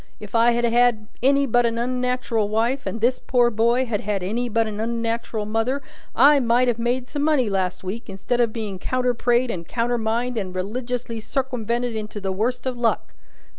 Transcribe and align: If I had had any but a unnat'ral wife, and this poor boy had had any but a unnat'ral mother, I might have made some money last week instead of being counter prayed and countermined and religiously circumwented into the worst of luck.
If 0.19 0.33
I 0.33 0.49
had 0.53 0.65
had 0.65 1.09
any 1.21 1.45
but 1.45 1.63
a 1.63 1.69
unnat'ral 1.69 2.49
wife, 2.49 2.87
and 2.87 3.01
this 3.01 3.19
poor 3.19 3.51
boy 3.51 3.85
had 3.85 4.01
had 4.01 4.23
any 4.23 4.49
but 4.49 4.65
a 4.65 4.71
unnat'ral 4.71 5.45
mother, 5.45 5.79
I 6.15 6.39
might 6.39 6.67
have 6.67 6.79
made 6.79 7.07
some 7.07 7.21
money 7.21 7.51
last 7.51 7.83
week 7.83 8.09
instead 8.09 8.41
of 8.41 8.51
being 8.51 8.79
counter 8.79 9.13
prayed 9.13 9.51
and 9.51 9.67
countermined 9.67 10.39
and 10.39 10.55
religiously 10.55 11.19
circumwented 11.19 11.95
into 11.95 12.19
the 12.19 12.31
worst 12.31 12.65
of 12.65 12.79
luck. 12.79 13.13